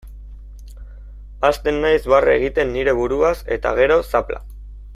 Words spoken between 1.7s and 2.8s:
naiz barre egiten